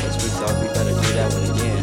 [0.00, 1.82] Cause we thought we better do that one again.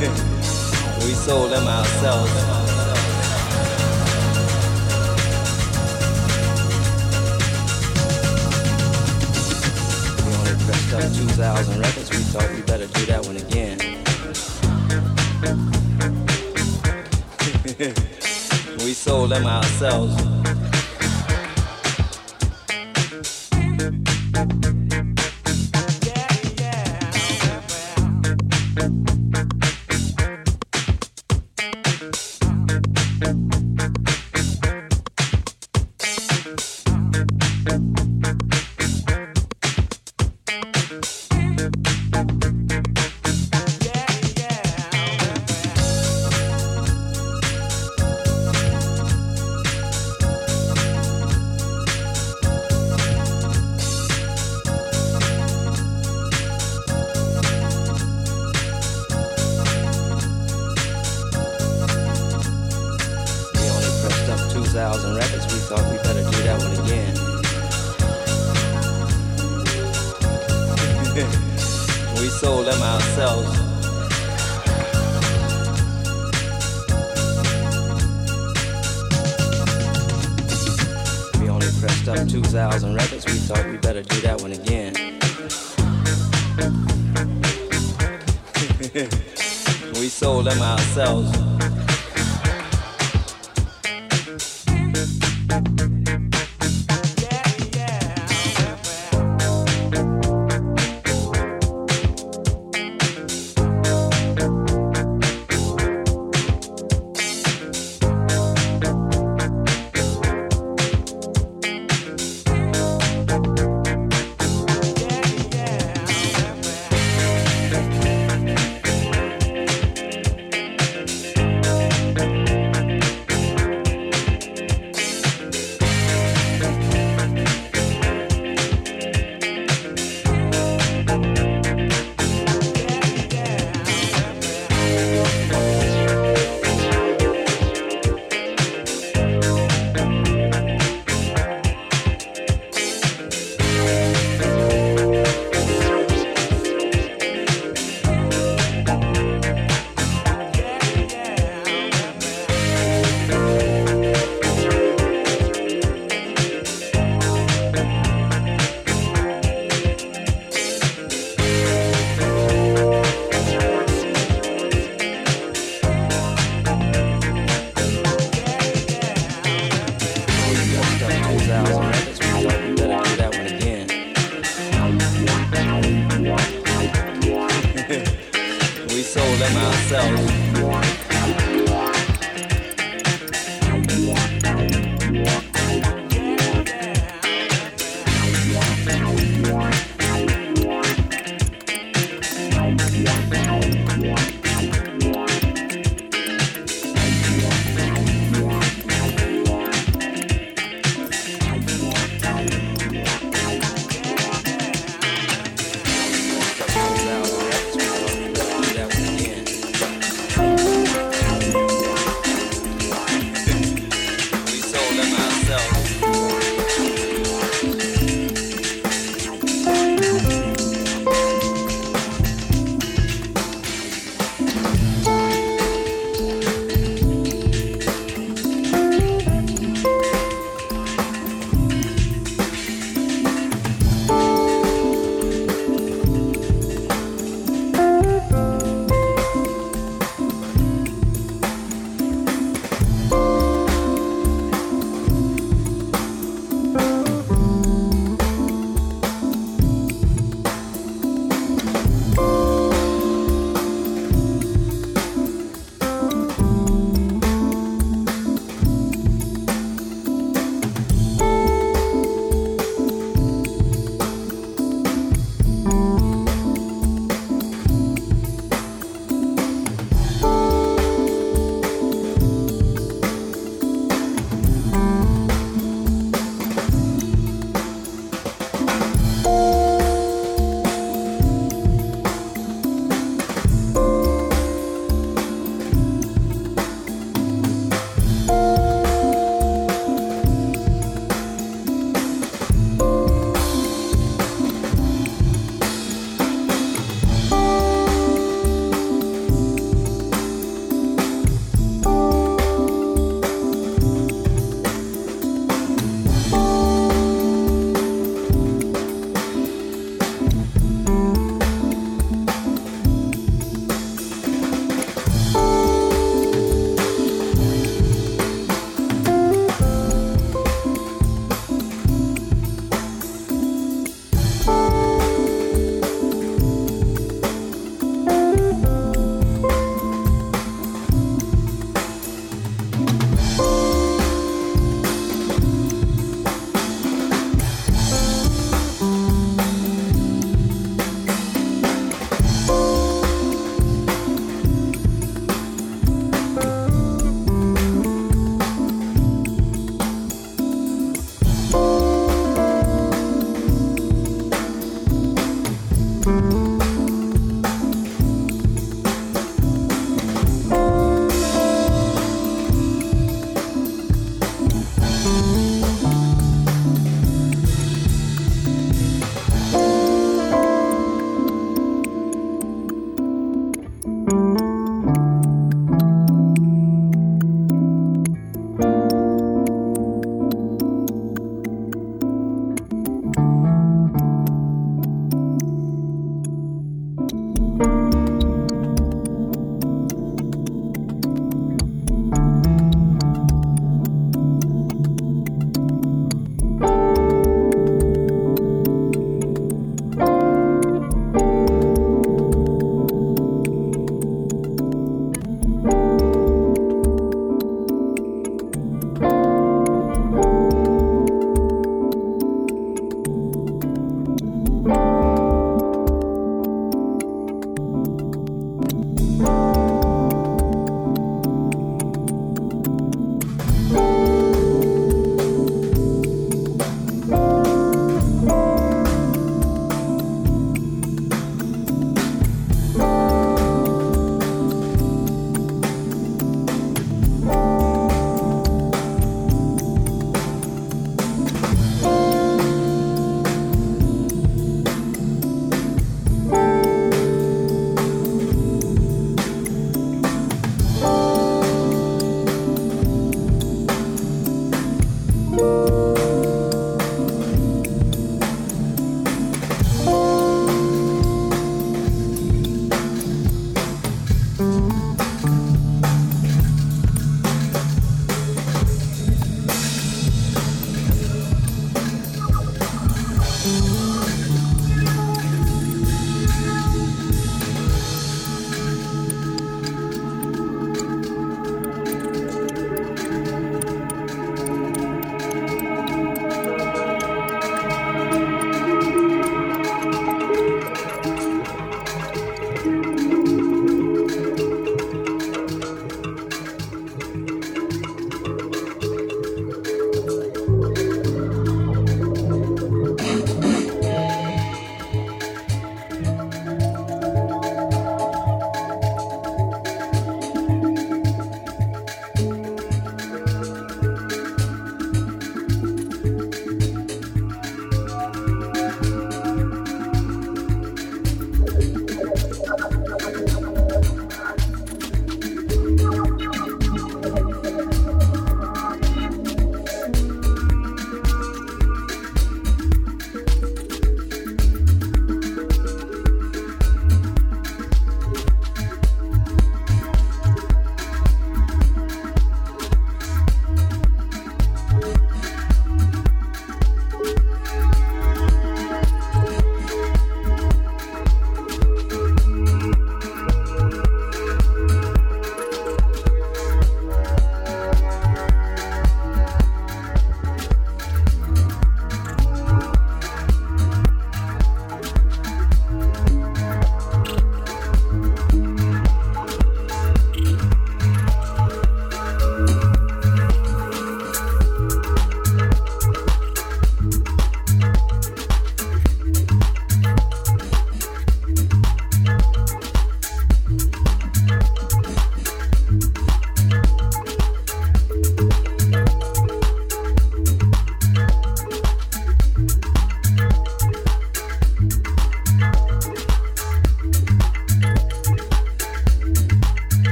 [1.04, 2.32] we sold them ourselves.
[10.24, 12.10] We only pressed up 2,000 records.
[12.10, 13.78] We thought we better do that one again.
[18.84, 20.49] we sold them ourselves.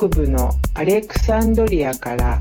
[0.00, 2.40] 北部のアレクサンドリアから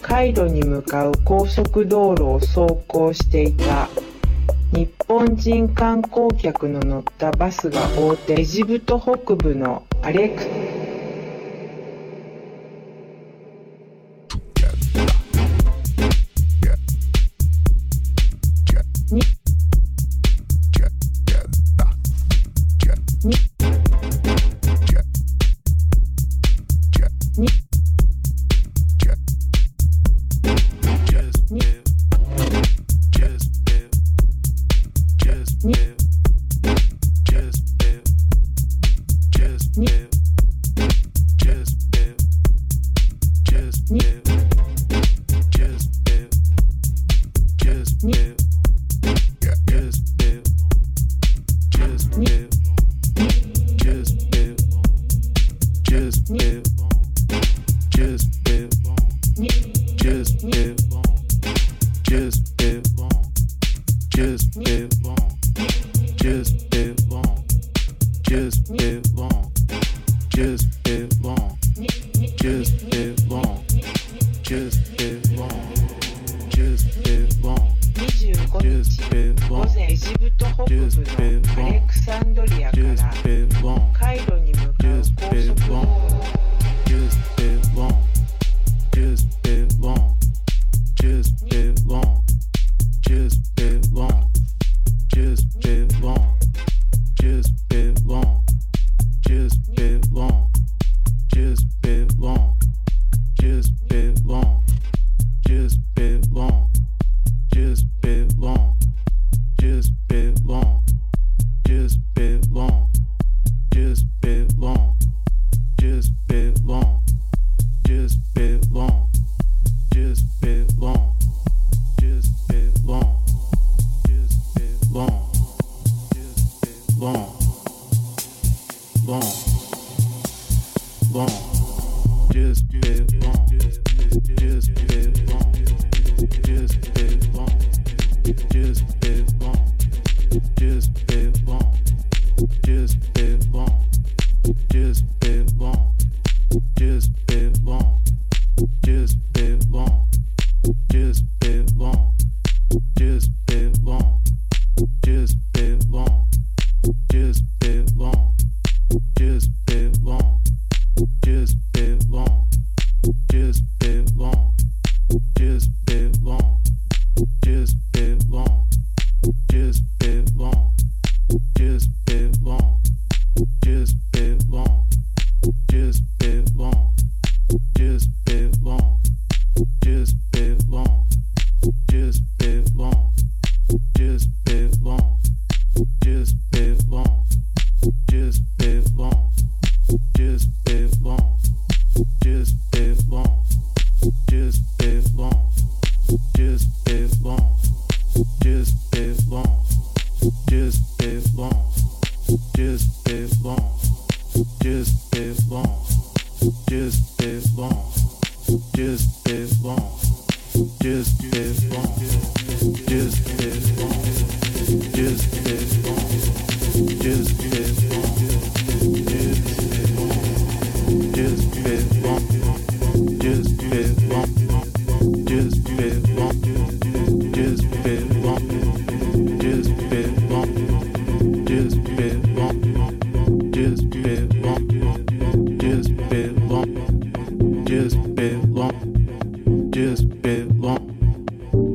[0.00, 3.90] カイロに向かう高速道路を走行していた
[4.72, 10.48] 日本人観光客の乗ったバスが大手エジプト北部のアレクサ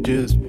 [0.06, 0.44] you